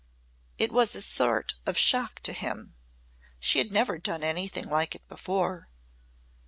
It 0.57 0.71
was 0.71 0.95
a 0.95 1.01
sort 1.03 1.53
of 1.67 1.77
shock 1.77 2.21
to 2.21 2.33
him. 2.33 2.73
She 3.39 3.59
had 3.59 3.71
never 3.71 3.99
done 3.99 4.23
anything 4.23 4.67
like 4.67 4.95
it 4.95 5.07
before. 5.07 5.69